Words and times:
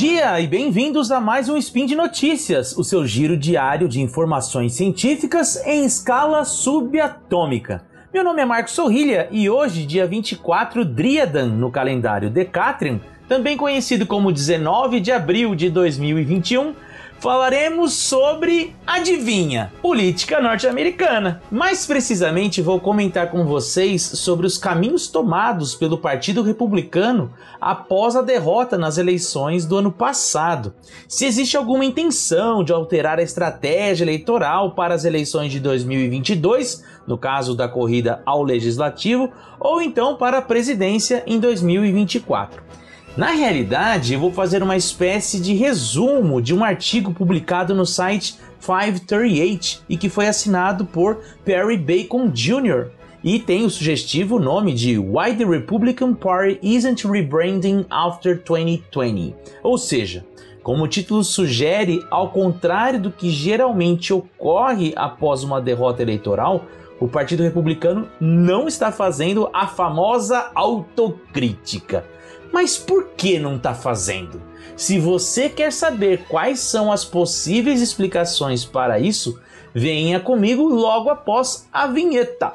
dia 0.00 0.40
e 0.40 0.46
bem-vindos 0.46 1.12
a 1.12 1.20
mais 1.20 1.50
um 1.50 1.58
Spin 1.58 1.84
de 1.84 1.94
Notícias, 1.94 2.74
o 2.74 2.82
seu 2.82 3.06
giro 3.06 3.36
diário 3.36 3.86
de 3.86 4.00
informações 4.00 4.72
científicas 4.72 5.62
em 5.66 5.84
escala 5.84 6.42
subatômica. 6.42 7.84
Meu 8.10 8.24
nome 8.24 8.40
é 8.40 8.46
Marcos 8.46 8.72
Sorrilha 8.72 9.28
e 9.30 9.50
hoje, 9.50 9.84
dia 9.84 10.06
24 10.06 10.86
Driadan 10.86 11.48
no 11.48 11.70
calendário 11.70 12.30
Decatrium, 12.30 12.98
também 13.28 13.58
conhecido 13.58 14.06
como 14.06 14.32
19 14.32 15.00
de 15.00 15.12
abril 15.12 15.54
de 15.54 15.68
2021, 15.68 16.74
falaremos 17.20 17.92
sobre, 17.92 18.74
adivinha, 18.86 19.70
política 19.82 20.40
norte-americana. 20.40 21.42
Mais 21.50 21.86
precisamente, 21.86 22.62
vou 22.62 22.80
comentar 22.80 23.30
com 23.30 23.44
vocês 23.44 24.02
sobre 24.02 24.46
os 24.46 24.56
caminhos 24.56 25.06
tomados 25.06 25.74
pelo 25.74 25.98
Partido 25.98 26.42
Republicano 26.42 27.30
após 27.60 28.16
a 28.16 28.22
derrota 28.22 28.78
nas 28.78 28.96
eleições 28.96 29.66
do 29.66 29.76
ano 29.76 29.92
passado. 29.92 30.74
Se 31.06 31.26
existe 31.26 31.58
alguma 31.58 31.84
intenção 31.84 32.64
de 32.64 32.72
alterar 32.72 33.18
a 33.18 33.22
estratégia 33.22 34.04
eleitoral 34.04 34.74
para 34.74 34.94
as 34.94 35.04
eleições 35.04 35.52
de 35.52 35.60
2022, 35.60 36.82
no 37.06 37.18
caso 37.18 37.54
da 37.54 37.68
corrida 37.68 38.22
ao 38.24 38.42
legislativo, 38.42 39.30
ou 39.58 39.82
então 39.82 40.16
para 40.16 40.38
a 40.38 40.42
presidência 40.42 41.22
em 41.26 41.38
2024. 41.38 42.70
Na 43.16 43.32
realidade, 43.32 44.14
eu 44.14 44.20
vou 44.20 44.30
fazer 44.30 44.62
uma 44.62 44.76
espécie 44.76 45.40
de 45.40 45.52
resumo 45.52 46.40
de 46.40 46.54
um 46.54 46.62
artigo 46.62 47.12
publicado 47.12 47.74
no 47.74 47.84
site 47.84 48.36
538 48.60 49.82
e 49.88 49.96
que 49.96 50.08
foi 50.08 50.28
assinado 50.28 50.84
por 50.84 51.18
Perry 51.44 51.76
Bacon 51.76 52.28
Jr. 52.28 52.90
e 53.24 53.40
tem 53.40 53.64
o 53.64 53.70
sugestivo 53.70 54.38
nome 54.38 54.72
de 54.72 54.96
Why 54.96 55.34
the 55.36 55.44
Republican 55.44 56.14
Party 56.14 56.60
Isn't 56.62 57.06
Rebranding 57.06 57.84
After 57.90 58.40
2020. 58.44 59.34
Ou 59.60 59.76
seja, 59.76 60.24
como 60.62 60.84
o 60.84 60.88
título 60.88 61.24
sugere, 61.24 61.98
ao 62.12 62.30
contrário 62.30 63.00
do 63.00 63.10
que 63.10 63.28
geralmente 63.28 64.12
ocorre 64.12 64.92
após 64.94 65.42
uma 65.42 65.60
derrota 65.60 66.00
eleitoral, 66.00 66.64
o 67.00 67.08
Partido 67.08 67.42
Republicano 67.42 68.08
não 68.20 68.68
está 68.68 68.92
fazendo 68.92 69.50
a 69.52 69.66
famosa 69.66 70.52
autocrítica. 70.54 72.04
Mas 72.52 72.76
por 72.76 73.08
que 73.16 73.38
não 73.38 73.56
está 73.56 73.74
fazendo? 73.74 74.42
Se 74.76 74.98
você 74.98 75.48
quer 75.48 75.72
saber 75.72 76.24
quais 76.28 76.60
são 76.60 76.90
as 76.90 77.04
possíveis 77.04 77.80
explicações 77.80 78.64
para 78.64 78.98
isso, 78.98 79.40
venha 79.74 80.18
comigo 80.18 80.68
logo 80.68 81.10
após 81.10 81.68
a 81.72 81.86
vinheta. 81.86 82.52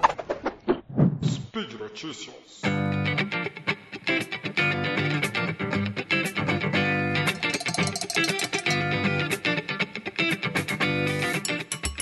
Speed 1.24 1.74
Notícias. 1.80 2.36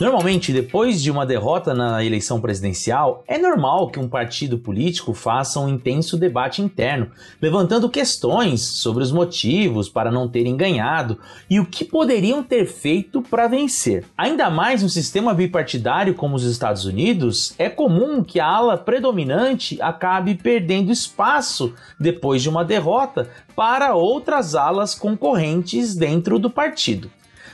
Normalmente, 0.03 0.51
depois 0.51 1.01
de 1.01 1.09
uma 1.09 1.25
derrota 1.25 1.73
na 1.73 2.03
eleição 2.03 2.41
presidencial, 2.41 3.23
é 3.25 3.37
normal 3.37 3.89
que 3.89 3.97
um 3.97 4.09
partido 4.09 4.57
político 4.57 5.13
faça 5.13 5.61
um 5.61 5.69
intenso 5.69 6.17
debate 6.17 6.61
interno, 6.61 7.09
levantando 7.41 7.89
questões 7.89 8.59
sobre 8.59 9.01
os 9.01 9.13
motivos 9.13 9.87
para 9.87 10.11
não 10.11 10.27
terem 10.27 10.57
ganhado 10.57 11.17
e 11.49 11.57
o 11.57 11.65
que 11.65 11.85
poderiam 11.85 12.43
ter 12.43 12.65
feito 12.65 13.21
para 13.21 13.47
vencer. 13.47 14.03
Ainda 14.17 14.49
mais 14.49 14.83
no 14.83 14.89
sistema 14.89 15.33
bipartidário 15.33 16.15
como 16.15 16.35
os 16.35 16.43
Estados 16.43 16.83
Unidos, 16.83 17.55
é 17.57 17.69
comum 17.69 18.21
que 18.25 18.41
a 18.41 18.45
ala 18.45 18.77
predominante 18.77 19.81
acabe 19.81 20.35
perdendo 20.35 20.91
espaço 20.91 21.73
depois 21.97 22.41
de 22.41 22.49
uma 22.49 22.65
derrota 22.65 23.29
para 23.55 23.95
outras 23.95 24.53
alas 24.53 24.93
concorrentes 24.93 25.95
dentro 25.95 26.37
do 26.37 26.49
partido. 26.49 27.09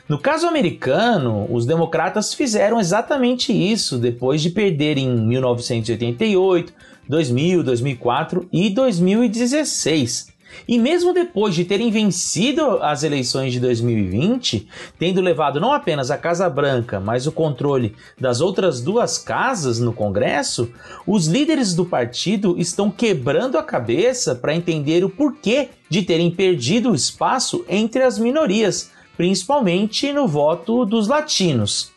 No 0.09 0.17
caso 0.17 0.47
americano, 0.47 1.45
os 1.51 1.67
democratas 1.67 2.33
fizeram 2.33 2.79
exatamente 2.79 3.53
isso 3.53 3.99
depois 3.99 4.41
de 4.41 4.49
perder 4.49 4.97
em 4.97 5.07
1988, 5.07 6.73
2000, 7.07 7.63
2004 7.63 8.49
e 8.51 8.71
2016. 8.71 10.33
E 10.67 10.79
mesmo 10.79 11.13
depois 11.13 11.53
de 11.53 11.63
terem 11.63 11.91
vencido 11.91 12.79
as 12.81 13.03
eleições 13.03 13.53
de 13.53 13.59
2020, 13.59 14.67
tendo 14.97 15.21
levado 15.21 15.59
não 15.59 15.71
apenas 15.71 16.09
a 16.09 16.17
Casa 16.17 16.49
Branca, 16.49 16.99
mas 16.99 17.27
o 17.27 17.31
controle 17.31 17.95
das 18.19 18.41
outras 18.41 18.81
duas 18.81 19.19
casas 19.19 19.77
no 19.77 19.93
Congresso, 19.93 20.71
os 21.05 21.27
líderes 21.27 21.75
do 21.75 21.85
partido 21.85 22.55
estão 22.57 22.89
quebrando 22.89 23.59
a 23.59 23.63
cabeça 23.63 24.33
para 24.33 24.55
entender 24.55 25.05
o 25.05 25.09
porquê 25.09 25.69
de 25.87 26.01
terem 26.01 26.31
perdido 26.31 26.89
o 26.89 26.95
espaço 26.95 27.63
entre 27.69 28.01
as 28.01 28.17
minorias, 28.17 28.89
principalmente 29.19 30.13
no 30.13 30.25
voto 30.25 30.85
dos 30.85 31.09
latinos. 31.09 31.91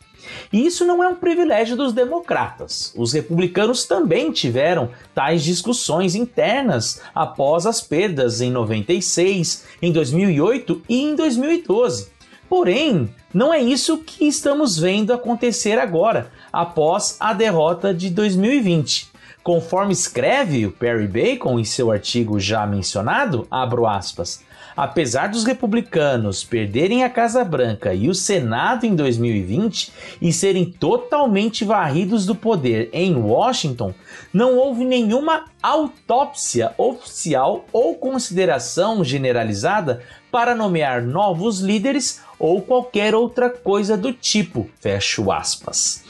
E 0.52 0.66
isso 0.66 0.84
não 0.84 1.04
é 1.04 1.06
um 1.06 1.14
privilégio 1.14 1.76
dos 1.76 1.92
democratas. 1.92 2.92
Os 2.96 3.12
republicanos 3.12 3.84
também 3.84 4.32
tiveram 4.32 4.90
tais 5.14 5.44
discussões 5.44 6.16
internas 6.16 7.00
após 7.14 7.64
as 7.64 7.80
perdas 7.80 8.40
em 8.40 8.50
96, 8.50 9.64
em 9.80 9.92
2008 9.92 10.82
e 10.88 11.00
em 11.00 11.14
2012. 11.14 12.08
Porém, 12.48 13.08
não 13.32 13.54
é 13.54 13.60
isso 13.60 13.98
que 13.98 14.26
estamos 14.26 14.76
vendo 14.76 15.12
acontecer 15.12 15.78
agora, 15.78 16.32
após 16.52 17.18
a 17.20 17.32
derrota 17.32 17.94
de 17.94 18.10
2020. 18.10 19.11
Conforme 19.42 19.92
escreve 19.92 20.66
o 20.66 20.72
Perry 20.72 21.08
Bacon 21.08 21.58
em 21.58 21.64
seu 21.64 21.90
artigo 21.90 22.38
já 22.38 22.66
mencionado, 22.66 23.46
abro 23.50 23.86
aspas, 23.86 24.44
Apesar 24.76 25.28
dos 25.28 25.44
republicanos 25.44 26.42
perderem 26.42 27.04
a 27.04 27.10
Casa 27.10 27.44
Branca 27.44 27.92
e 27.92 28.08
o 28.08 28.14
Senado 28.14 28.86
em 28.86 28.94
2020 28.94 29.92
e 30.20 30.32
serem 30.32 30.64
totalmente 30.64 31.64
varridos 31.64 32.24
do 32.24 32.34
poder 32.34 32.88
em 32.92 33.14
Washington, 33.14 33.92
não 34.32 34.56
houve 34.56 34.84
nenhuma 34.84 35.44
autópsia 35.62 36.72
oficial 36.78 37.66
ou 37.72 37.94
consideração 37.96 39.04
generalizada 39.04 40.02
para 40.30 40.54
nomear 40.54 41.02
novos 41.02 41.60
líderes 41.60 42.22
ou 42.38 42.62
qualquer 42.62 43.14
outra 43.14 43.50
coisa 43.50 43.96
do 43.96 44.12
tipo. 44.12 44.68
Fecho 44.80 45.30
aspas. 45.30 46.02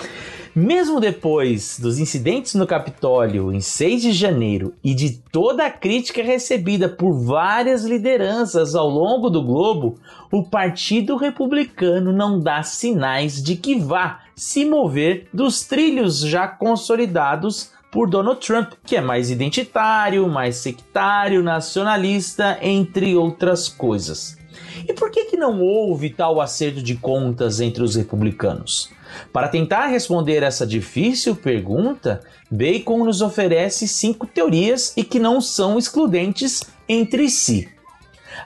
Mesmo 0.55 1.01
depois 1.01 1.79
dos 1.81 1.99
incidentes 1.99 2.55
no 2.55 2.67
Capitólio 2.67 3.51
em 3.51 3.61
6 3.61 4.03
de 4.03 4.13
janeiro 4.13 4.75
e 4.85 4.93
de 4.93 5.13
toda 5.33 5.65
a 5.65 5.71
crítica 5.71 6.23
recebida 6.23 6.91
por 6.91 7.15
várias 7.15 7.87
lideranças 7.87 8.75
ao 8.75 8.87
longo 8.87 9.31
do 9.31 9.43
globo, 9.43 9.99
o 10.31 10.43
Partido 10.43 11.17
Republicano 11.17 12.13
não 12.13 12.39
dá 12.39 12.63
sinais 12.63 13.43
de 13.43 13.57
que 13.57 13.77
vá 13.77 14.21
se 14.37 14.67
mover 14.67 15.27
dos 15.33 15.63
trilhos 15.63 16.21
já 16.21 16.47
consolidados 16.47 17.73
por 17.91 18.11
Donald 18.11 18.47
Trump, 18.47 18.73
que 18.85 18.97
é 18.97 19.01
mais 19.01 19.31
identitário, 19.31 20.29
mais 20.29 20.57
sectário, 20.57 21.43
nacionalista, 21.43 22.59
entre 22.61 23.17
outras 23.17 23.71
coisas. 23.71 24.42
E 24.89 24.93
por 24.93 25.11
que, 25.11 25.27
que 25.27 25.37
não 25.37 25.61
houve 25.61 26.11
tal 26.11 26.41
acerto 26.41 26.83
de 26.83 26.95
contas 26.97 27.61
entre 27.61 27.83
os 27.83 27.95
republicanos? 27.95 28.91
Para 29.33 29.49
tentar 29.49 29.87
responder 29.87 30.43
essa 30.43 30.67
difícil 30.67 31.37
pergunta, 31.37 32.21
Bacon 32.51 33.05
nos 33.05 33.21
oferece 33.21 33.87
cinco 33.87 34.27
teorias 34.27 34.93
e 34.97 35.05
que 35.05 35.19
não 35.19 35.41
são 35.41 35.79
excludentes 35.79 36.63
entre 36.89 37.29
si. 37.29 37.69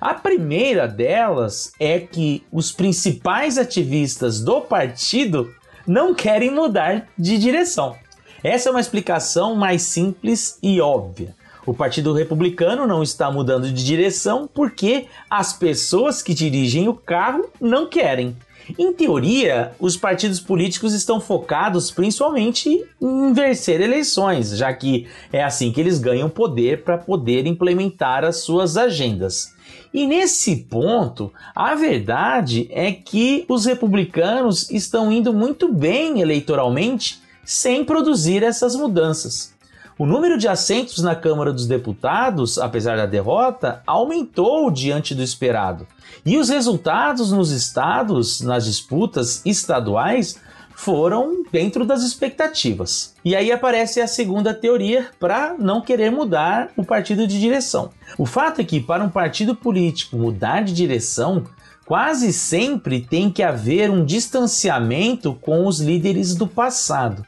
A 0.01 0.13
primeira 0.15 0.87
delas 0.87 1.73
é 1.79 2.01
que 2.01 2.45
os 2.53 2.73
principais 2.73 3.57
ativistas 3.57 4.41
do 4.41 4.61
partido 4.61 5.55
não 5.87 6.15
querem 6.15 6.51
mudar 6.51 7.09
de 7.17 7.39
direção. 7.39 7.97
Essa 8.43 8.69
é 8.69 8.73
uma 8.73 8.81
explicação 8.81 9.55
mais 9.55 9.83
simples 9.83 10.59
e 10.63 10.81
óbvia. 10.81 11.35
O 11.67 11.75
Partido 11.75 12.13
Republicano 12.13 12.87
não 12.87 13.03
está 13.03 13.29
mudando 13.29 13.73
de 13.73 13.85
direção 13.85 14.49
porque 14.53 15.07
as 15.29 15.53
pessoas 15.53 16.23
que 16.23 16.33
dirigem 16.33 16.87
o 16.87 16.95
carro 16.95 17.47
não 17.61 17.89
querem. 17.89 18.37
Em 18.79 18.93
teoria, 18.93 19.73
os 19.79 19.97
partidos 19.97 20.41
políticos 20.41 20.93
estão 20.93 21.21
focados 21.21 21.91
principalmente 21.91 22.85
em 23.01 23.33
vencer 23.33 23.81
eleições, 23.81 24.57
já 24.57 24.73
que 24.73 25.07
é 25.33 25.43
assim 25.43 25.73
que 25.73 25.81
eles 25.81 25.99
ganham 25.99 26.29
poder 26.29 26.83
para 26.83 26.99
poder 26.99 27.47
implementar 27.47 28.25
as 28.25 28.39
suas 28.39 28.77
agendas. 28.77 29.55
E 29.93 30.07
nesse 30.07 30.57
ponto, 30.57 31.33
a 31.55 31.75
verdade 31.75 32.69
é 32.71 32.93
que 32.93 33.45
os 33.49 33.67
republicanos 33.67 34.71
estão 34.71 35.11
indo 35.11 35.33
muito 35.33 35.73
bem 35.73 36.21
eleitoralmente 36.21 37.21
sem 37.45 37.85
produzir 37.85 38.43
essas 38.43 38.75
mudanças. 38.75 39.56
O 39.99 40.05
número 40.05 40.37
de 40.37 40.47
assentos 40.47 41.03
na 41.03 41.15
Câmara 41.15 41.51
dos 41.51 41.67
Deputados, 41.67 42.59
apesar 42.59 42.99
da 42.99 43.07
derrota, 43.07 43.83
aumentou 43.87 44.71
diante 44.71 45.15
do 45.15 45.23
esperado. 45.23 45.87
E 46.25 46.37
os 46.37 46.51
resultados 46.51 47.33
nos 47.33 47.51
estados, 47.51 48.43
nas 48.43 48.67
disputas 48.67 49.41
estaduais, 49.47 50.39
foram 50.75 51.43
dentro 51.51 51.87
das 51.87 52.03
expectativas. 52.03 53.15
E 53.25 53.35
aí 53.35 53.51
aparece 53.51 53.99
a 54.03 54.07
segunda 54.07 54.53
teoria 54.53 55.09
para 55.19 55.55
não 55.59 55.81
querer 55.81 56.13
mudar 56.13 56.69
o 56.77 56.85
partido 56.85 57.27
de 57.27 57.41
direção. 57.41 57.89
O 58.19 58.27
fato 58.27 58.61
é 58.61 58.65
que 58.65 58.79
para 58.79 59.03
um 59.03 59.09
partido 59.09 59.57
político 59.57 60.19
mudar 60.19 60.63
de 60.63 60.75
direção, 60.75 61.45
quase 61.87 62.33
sempre 62.33 63.01
tem 63.01 63.31
que 63.31 63.45
haver 63.45 63.89
um 63.89 64.05
distanciamento 64.05 65.33
com 65.41 65.67
os 65.67 65.81
líderes 65.81 66.35
do 66.35 66.47
passado. 66.47 67.25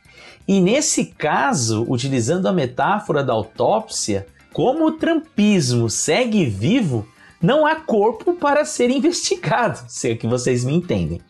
E 0.46 0.60
nesse 0.60 1.04
caso, 1.04 1.86
utilizando 1.88 2.48
a 2.48 2.52
metáfora 2.52 3.22
da 3.22 3.32
autópsia, 3.32 4.26
como 4.52 4.86
o 4.86 4.92
trumpismo 4.92 5.88
segue 5.88 6.44
vivo, 6.44 7.06
não 7.40 7.64
há 7.64 7.76
corpo 7.76 8.34
para 8.34 8.64
ser 8.64 8.90
investigado, 8.90 9.78
se 9.86 10.10
é 10.10 10.16
que 10.16 10.26
vocês 10.26 10.64
me 10.64 10.74
entendem. 10.74 11.20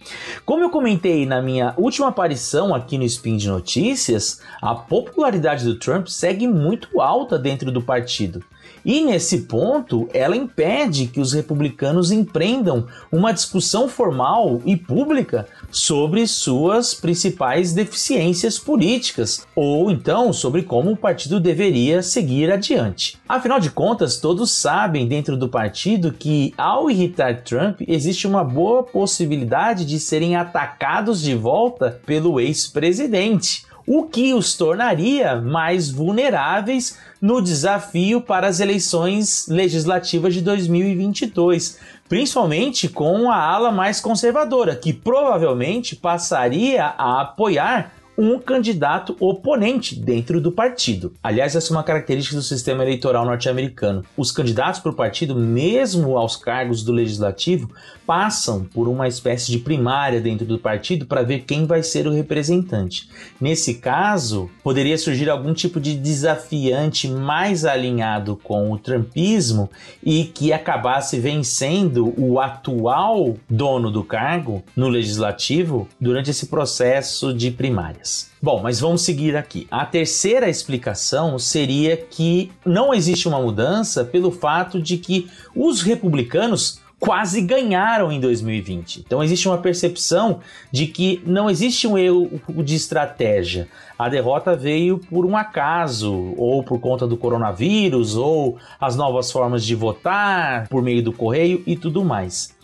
Como 0.46 0.62
eu 0.62 0.70
comentei 0.70 1.26
na 1.26 1.42
minha 1.42 1.74
última 1.76 2.08
aparição 2.08 2.74
aqui 2.74 2.96
no 2.96 3.04
Spin 3.04 3.36
de 3.36 3.48
Notícias, 3.48 4.40
a 4.62 4.74
popularidade 4.74 5.64
do 5.64 5.78
Trump 5.78 6.06
segue 6.06 6.48
muito 6.48 6.98
alta 7.00 7.38
dentro 7.38 7.70
do 7.70 7.82
partido. 7.82 8.42
E 8.84 9.02
nesse 9.02 9.42
ponto, 9.42 10.08
ela 10.14 10.36
impede 10.36 11.06
que 11.06 11.20
os 11.20 11.32
republicanos 11.32 12.10
empreendam 12.10 12.86
uma 13.12 13.32
discussão 13.32 13.88
formal 13.88 14.62
e 14.64 14.76
pública 14.76 15.46
sobre 15.70 16.26
suas 16.26 16.94
principais 16.94 17.72
deficiências 17.72 18.58
políticas, 18.58 19.46
ou 19.54 19.90
então 19.90 20.32
sobre 20.32 20.62
como 20.62 20.92
o 20.92 20.96
partido 20.96 21.38
deveria 21.38 22.02
seguir 22.02 22.50
adiante. 22.50 23.18
Afinal 23.28 23.60
de 23.60 23.70
contas, 23.70 24.16
todos 24.16 24.50
sabem 24.50 25.06
dentro 25.06 25.36
do 25.36 25.48
partido 25.48 26.12
que, 26.12 26.54
ao 26.56 26.90
irritar 26.90 27.42
Trump, 27.42 27.82
existe 27.86 28.26
uma 28.26 28.42
boa 28.42 28.82
possibilidade 28.82 29.84
de 29.84 30.00
serem 30.00 30.36
atacados 30.36 31.20
de 31.20 31.34
volta 31.34 32.00
pelo 32.06 32.40
ex-presidente 32.40 33.67
o 33.90 34.02
que 34.02 34.34
os 34.34 34.54
tornaria 34.54 35.36
mais 35.36 35.90
vulneráveis 35.90 36.98
no 37.22 37.40
desafio 37.40 38.20
para 38.20 38.46
as 38.46 38.60
eleições 38.60 39.46
legislativas 39.48 40.34
de 40.34 40.42
2022, 40.42 41.78
principalmente 42.06 42.86
com 42.86 43.30
a 43.30 43.42
ala 43.42 43.72
mais 43.72 43.98
conservadora, 43.98 44.76
que 44.76 44.92
provavelmente 44.92 45.96
passaria 45.96 46.84
a 46.84 47.22
apoiar 47.22 47.94
um 48.18 48.40
candidato 48.40 49.16
oponente 49.20 49.94
dentro 49.94 50.40
do 50.40 50.50
partido. 50.50 51.14
Aliás, 51.22 51.54
essa 51.54 51.72
é 51.72 51.76
uma 51.76 51.84
característica 51.84 52.34
do 52.34 52.42
sistema 52.42 52.82
eleitoral 52.82 53.24
norte-americano. 53.24 54.04
Os 54.16 54.32
candidatos 54.32 54.80
para 54.80 54.90
o 54.90 54.96
partido, 54.96 55.36
mesmo 55.36 56.18
aos 56.18 56.34
cargos 56.34 56.82
do 56.82 56.90
legislativo, 56.90 57.70
passam 58.04 58.64
por 58.64 58.88
uma 58.88 59.06
espécie 59.06 59.52
de 59.52 59.58
primária 59.58 60.20
dentro 60.20 60.44
do 60.44 60.58
partido 60.58 61.06
para 61.06 61.22
ver 61.22 61.44
quem 61.44 61.64
vai 61.64 61.80
ser 61.82 62.08
o 62.08 62.12
representante. 62.12 63.08
Nesse 63.40 63.74
caso, 63.74 64.50
poderia 64.64 64.98
surgir 64.98 65.30
algum 65.30 65.54
tipo 65.54 65.78
de 65.78 65.94
desafiante 65.94 67.06
mais 67.06 67.64
alinhado 67.64 68.34
com 68.42 68.72
o 68.72 68.78
trumpismo 68.78 69.70
e 70.02 70.24
que 70.24 70.52
acabasse 70.52 71.20
vencendo 71.20 72.12
o 72.18 72.40
atual 72.40 73.36
dono 73.48 73.92
do 73.92 74.02
cargo 74.02 74.64
no 74.74 74.88
legislativo 74.88 75.86
durante 76.00 76.30
esse 76.30 76.46
processo 76.46 77.32
de 77.32 77.52
primárias. 77.52 78.07
Bom, 78.40 78.62
mas 78.62 78.80
vamos 78.80 79.02
seguir 79.02 79.36
aqui. 79.36 79.66
A 79.70 79.84
terceira 79.84 80.48
explicação 80.48 81.38
seria 81.38 81.96
que 81.96 82.52
não 82.64 82.94
existe 82.94 83.26
uma 83.26 83.40
mudança 83.40 84.04
pelo 84.04 84.30
fato 84.30 84.80
de 84.80 84.96
que 84.98 85.28
os 85.54 85.82
republicanos 85.82 86.80
quase 86.98 87.40
ganharam 87.40 88.10
em 88.10 88.20
2020. 88.20 89.04
Então 89.06 89.22
existe 89.22 89.48
uma 89.48 89.58
percepção 89.58 90.40
de 90.70 90.86
que 90.86 91.22
não 91.24 91.48
existe 91.48 91.86
um 91.86 91.96
erro 91.96 92.40
de 92.62 92.74
estratégia. 92.74 93.68
A 93.98 94.08
derrota 94.08 94.54
veio 94.54 94.98
por 94.98 95.26
um 95.26 95.36
acaso, 95.36 96.34
ou 96.36 96.62
por 96.62 96.80
conta 96.80 97.06
do 97.06 97.16
coronavírus, 97.16 98.16
ou 98.16 98.58
as 98.80 98.96
novas 98.96 99.30
formas 99.30 99.64
de 99.64 99.74
votar 99.74 100.68
por 100.68 100.82
meio 100.82 101.02
do 101.02 101.12
correio 101.12 101.62
e 101.66 101.76
tudo 101.76 102.04
mais. 102.04 102.54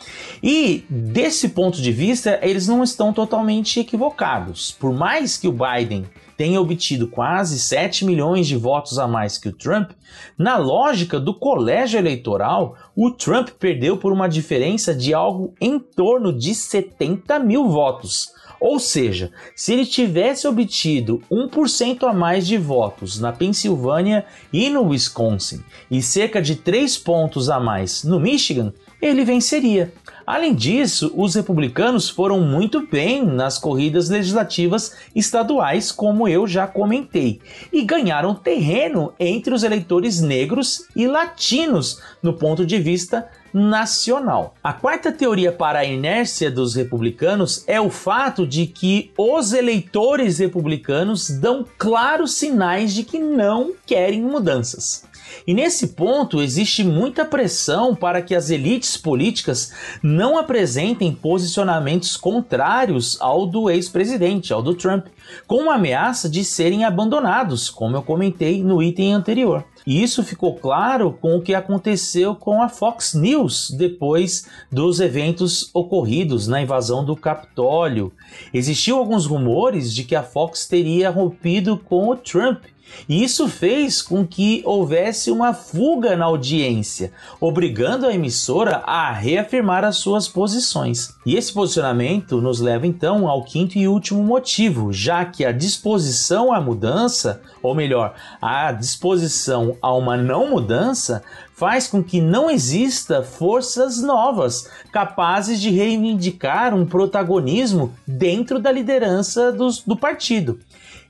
E 0.43 0.85
desse 0.89 1.49
ponto 1.51 1.81
de 1.81 1.91
vista, 1.91 2.39
eles 2.43 2.69
não 2.69 2.83
estão 2.83 3.13
totalmente 3.13 3.81
equivocados. 3.81 4.71
Por 4.73 4.93
mais 4.93 5.37
que 5.37 5.49
o 5.49 5.53
Biden 5.53 6.05
tenha 6.37 6.61
obtido 6.61 7.09
quase 7.09 7.59
7 7.59 8.05
milhões 8.05 8.47
de 8.47 8.57
votos 8.57 8.99
a 8.99 9.07
mais 9.07 9.39
que 9.39 9.49
o 9.49 9.53
Trump, 9.53 9.91
na 10.37 10.57
lógica 10.57 11.19
do 11.21 11.35
colégio 11.35 11.99
eleitoral, 11.99 12.77
o 12.95 13.11
Trump 13.11 13.51
perdeu 13.59 13.97
por 13.97 14.13
uma 14.13 14.29
diferença 14.29 14.95
de 14.95 15.15
algo 15.15 15.55
em 15.61 15.79
torno 15.79 16.33
de 16.33 16.55
70 16.55 17.39
mil 17.39 17.69
votos. 17.69 18.33
Ou 18.61 18.79
seja, 18.79 19.31
se 19.55 19.75
ele 19.75 19.85
tivesse 19.85 20.49
obtido 20.49 21.21
1% 21.31 22.09
a 22.09 22.13
mais 22.13 22.47
de 22.47 22.57
votos 22.57 23.21
na 23.21 23.31
Pensilvânia 23.31 24.25
e 24.53 24.71
no 24.71 24.89
Wisconsin 24.89 25.63
e 25.91 26.01
cerca 26.01 26.41
de 26.41 26.57
3 26.57 26.97
pontos 26.97 27.51
a 27.51 27.61
mais 27.61 28.05
no 28.05 28.19
Michigan, 28.19 28.73
ele 29.03 29.25
venceria. 29.25 29.93
Além 30.27 30.55
disso, 30.55 31.13
os 31.15 31.35
republicanos 31.35 32.09
foram 32.09 32.41
muito 32.41 32.87
bem 32.87 33.25
nas 33.25 33.59
corridas 33.59 34.09
legislativas 34.09 34.97
estaduais, 35.15 35.93
como 35.93 36.27
eu 36.27 36.47
já 36.47 36.67
comentei, 36.67 37.41
e 37.73 37.83
ganharam 37.83 38.35
terreno 38.35 39.13
entre 39.19 39.53
os 39.53 39.63
eleitores 39.63 40.21
negros 40.21 40.89
e 40.97 41.07
latinos 41.07 42.01
no 42.23 42.33
ponto 42.33 42.65
de 42.65 42.79
vista 42.79 43.29
nacional. 43.53 44.55
A 44.63 44.73
quarta 44.73 45.13
teoria 45.13 45.53
para 45.53 45.79
a 45.79 45.85
inércia 45.85 46.51
dos 46.51 46.75
republicanos 46.75 47.63
é 47.69 47.81
o 47.81 47.89
fato 47.89 48.45
de 48.45 48.67
que 48.67 49.13
os 49.17 49.53
eleitores 49.53 50.39
republicanos 50.39 51.31
dão 51.31 51.65
claros 51.79 52.35
sinais 52.35 52.93
de 52.93 53.05
que 53.05 53.19
não 53.19 53.73
querem 53.87 54.23
mudanças. 54.23 55.05
E 55.47 55.55
nesse 55.55 55.89
ponto 55.89 56.41
existe 56.41 56.85
muita 56.85 57.25
pressão 57.25 57.95
para 57.95 58.23
que 58.23 58.35
as 58.35 58.51
elites 58.51 58.97
políticas 58.97 59.73
não 60.03 60.39
apresentem 60.39 61.13
posicionamentos 61.13 62.17
contrários 62.17 63.17
ao 63.21 63.47
do 63.47 63.71
ex-presidente, 63.71 64.53
ao 64.53 64.63
do 64.63 64.75
Trump, 64.75 65.07
com 65.47 65.63
uma 65.63 65.75
ameaça 65.75 66.29
de 66.29 66.45
serem 66.45 66.85
abandonados, 66.85 67.71
como 67.71 67.97
eu 67.97 68.03
comentei 68.03 68.63
no 68.63 68.83
item 68.83 69.15
anterior. 69.15 69.65
E 69.87 70.03
isso 70.03 70.23
ficou 70.23 70.55
claro 70.55 71.13
com 71.21 71.37
o 71.37 71.43
que 71.43 71.55
aconteceu 71.55 72.35
com 72.35 72.63
a 72.63 72.71
Fox 72.71 73.13
News 73.13 73.71
depois 73.71 74.47
dos 74.73 74.99
eventos 74.99 75.71
ocorridos 75.75 76.49
na 76.49 76.63
invasão 76.63 77.05
do 77.05 77.15
Capitólio. 77.15 78.11
Existiam 78.53 78.99
alguns 78.99 79.27
rumores 79.27 79.95
de 79.95 80.05
que 80.05 80.17
a 80.17 80.23
Fox 80.23 80.67
teria 80.67 81.11
rompido 81.11 81.77
com 81.77 82.09
o 82.09 82.17
Trump 82.17 82.65
e 83.09 83.23
isso 83.23 83.49
fez 83.49 84.01
com 84.01 84.27
que 84.27 84.63
houvesse 84.65 85.31
uma 85.31 85.53
fuga 85.53 86.17
na 86.17 86.25
audiência, 86.25 87.13
obrigando 87.41 88.07
a 88.07 88.15
emissora 88.15 88.77
a 88.87 89.13
reafirmar 89.13 89.85
as 89.85 89.97
suas 89.97 90.29
posições. 90.29 91.15
E 91.27 91.37
esse 91.37 91.53
posicionamento 91.53 92.41
nos 92.41 92.61
leva 92.61 92.87
então 92.87 93.29
ao 93.29 93.45
quinto 93.45 93.79
e 93.79 93.89
último 93.89 94.23
motivo, 94.23 94.93
já 94.93 95.25
que 95.25 95.45
a 95.45 95.53
disposição 95.53 96.53
à 96.53 96.61
mudança, 96.61 97.41
ou 97.63 97.75
melhor, 97.75 98.15
a 98.41 98.73
disposição 98.73 99.77
a 99.83 99.93
uma 99.95 100.17
não 100.17 100.51
mudança, 100.51 101.23
faz 101.55 101.87
com 101.87 102.03
que 102.03 102.21
não 102.21 102.51
exista 102.51 103.23
forças 103.23 104.03
novas 104.03 104.69
capazes 104.93 105.61
de 105.61 105.71
reivindicar 105.71 106.75
um 106.75 106.85
protagonismo 106.85 107.95
dentro 108.07 108.59
da 108.59 108.73
liderança 108.73 109.53
dos, 109.53 109.81
do 109.81 109.97
partido. 109.97 110.59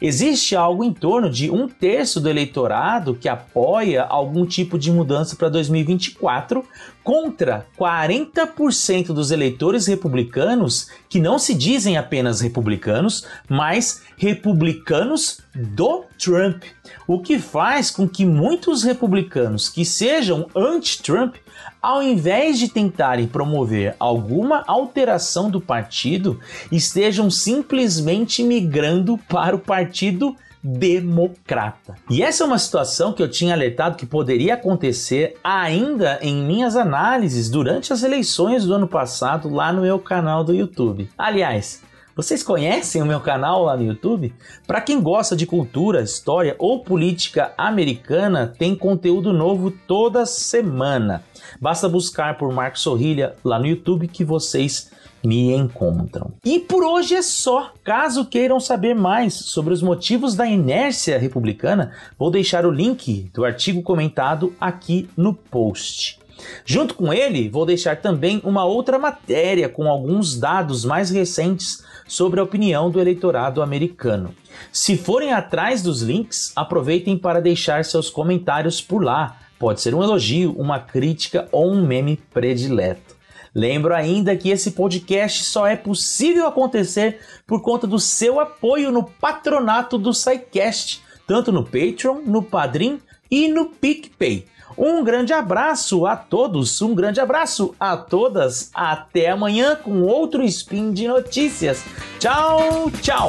Existe 0.00 0.56
algo 0.56 0.84
em 0.84 0.92
torno 0.92 1.30
de 1.30 1.50
um 1.50 1.68
terço 1.68 2.20
do 2.20 2.28
eleitorado 2.28 3.14
que 3.14 3.28
apoia 3.28 4.02
algum 4.02 4.44
tipo 4.44 4.78
de 4.78 4.90
mudança 4.90 5.36
para 5.36 5.48
2024, 5.48 6.64
contra 7.02 7.66
40% 7.78 9.08
dos 9.08 9.30
eleitores 9.30 9.86
republicanos 9.86 10.88
que 11.08 11.20
não 11.20 11.38
se 11.38 11.54
dizem 11.54 11.96
apenas 11.96 12.40
republicanos, 12.40 13.26
mas 13.48 14.02
republicanos 14.16 15.40
do 15.54 16.04
Trump. 16.18 16.64
O 17.06 17.20
que 17.20 17.38
faz 17.38 17.90
com 17.90 18.08
que 18.08 18.24
muitos 18.24 18.82
republicanos 18.82 19.68
que 19.68 19.84
sejam 19.84 20.48
anti-Trump 20.56 21.36
ao 21.84 22.02
invés 22.02 22.58
de 22.58 22.68
tentarem 22.68 23.26
promover 23.26 23.94
alguma 24.00 24.64
alteração 24.66 25.50
do 25.50 25.60
partido, 25.60 26.40
estejam 26.72 27.30
simplesmente 27.30 28.42
migrando 28.42 29.18
para 29.28 29.54
o 29.54 29.58
partido 29.84 30.34
democrata. 30.62 31.94
E 32.08 32.22
essa 32.22 32.42
é 32.42 32.46
uma 32.46 32.58
situação 32.58 33.12
que 33.12 33.22
eu 33.22 33.30
tinha 33.30 33.52
alertado 33.52 33.96
que 33.96 34.06
poderia 34.06 34.54
acontecer 34.54 35.36
ainda 35.44 36.18
em 36.22 36.42
minhas 36.42 36.74
análises 36.74 37.50
durante 37.50 37.92
as 37.92 38.02
eleições 38.02 38.64
do 38.64 38.72
ano 38.72 38.88
passado 38.88 39.52
lá 39.52 39.70
no 39.70 39.82
meu 39.82 39.98
canal 39.98 40.42
do 40.42 40.54
YouTube. 40.54 41.10
Aliás, 41.18 41.82
vocês 42.16 42.42
conhecem 42.42 43.02
o 43.02 43.06
meu 43.06 43.20
canal 43.20 43.64
lá 43.64 43.76
no 43.76 43.84
YouTube? 43.84 44.32
Para 44.66 44.80
quem 44.80 45.02
gosta 45.02 45.36
de 45.36 45.44
cultura, 45.44 46.00
história 46.00 46.56
ou 46.58 46.82
política 46.82 47.52
americana, 47.58 48.54
tem 48.56 48.74
conteúdo 48.74 49.34
novo 49.34 49.70
toda 49.70 50.24
semana. 50.24 51.22
Basta 51.60 51.90
buscar 51.90 52.38
por 52.38 52.50
Marcos 52.54 52.80
Sorrilha 52.80 53.34
lá 53.44 53.58
no 53.58 53.66
YouTube 53.66 54.08
que 54.08 54.24
vocês 54.24 54.90
me 55.24 55.54
encontram. 55.54 56.32
E 56.44 56.60
por 56.60 56.84
hoje 56.84 57.14
é 57.14 57.22
só. 57.22 57.72
Caso 57.82 58.26
queiram 58.26 58.60
saber 58.60 58.94
mais 58.94 59.34
sobre 59.34 59.72
os 59.72 59.82
motivos 59.82 60.34
da 60.34 60.46
inércia 60.46 61.18
republicana, 61.18 61.92
vou 62.18 62.30
deixar 62.30 62.66
o 62.66 62.70
link 62.70 63.30
do 63.32 63.44
artigo 63.44 63.82
comentado 63.82 64.54
aqui 64.60 65.08
no 65.16 65.32
post. 65.34 66.18
Junto 66.64 66.94
com 66.94 67.12
ele, 67.12 67.48
vou 67.48 67.64
deixar 67.64 68.00
também 68.00 68.40
uma 68.44 68.64
outra 68.64 68.98
matéria 68.98 69.68
com 69.68 69.88
alguns 69.88 70.36
dados 70.36 70.84
mais 70.84 71.10
recentes 71.10 71.84
sobre 72.06 72.40
a 72.40 72.42
opinião 72.42 72.90
do 72.90 73.00
eleitorado 73.00 73.62
americano. 73.62 74.34
Se 74.72 74.96
forem 74.96 75.32
atrás 75.32 75.82
dos 75.82 76.02
links, 76.02 76.52
aproveitem 76.54 77.16
para 77.16 77.40
deixar 77.40 77.84
seus 77.84 78.10
comentários 78.10 78.80
por 78.80 79.02
lá. 79.02 79.38
Pode 79.58 79.80
ser 79.80 79.94
um 79.94 80.02
elogio, 80.02 80.52
uma 80.58 80.78
crítica 80.78 81.48
ou 81.50 81.72
um 81.72 81.86
meme 81.86 82.16
predileto. 82.32 83.13
Lembro 83.54 83.94
ainda 83.94 84.36
que 84.36 84.50
esse 84.50 84.72
podcast 84.72 85.44
só 85.44 85.66
é 85.66 85.76
possível 85.76 86.46
acontecer 86.46 87.20
por 87.46 87.62
conta 87.62 87.86
do 87.86 88.00
seu 88.00 88.40
apoio 88.40 88.90
no 88.90 89.04
patronato 89.04 89.96
do 89.96 90.12
SciCast, 90.12 91.02
tanto 91.26 91.52
no 91.52 91.62
Patreon, 91.62 92.22
no 92.24 92.42
Padrim 92.42 93.00
e 93.30 93.48
no 93.48 93.66
PicPay. 93.66 94.46
Um 94.76 95.04
grande 95.04 95.32
abraço 95.32 96.04
a 96.04 96.16
todos, 96.16 96.82
um 96.82 96.94
grande 96.94 97.20
abraço 97.20 97.74
a 97.78 97.96
todas. 97.96 98.70
Até 98.74 99.30
amanhã 99.30 99.76
com 99.76 100.02
outro 100.02 100.42
spin 100.42 100.92
de 100.92 101.06
notícias. 101.06 101.84
Tchau, 102.18 102.90
tchau. 103.00 103.28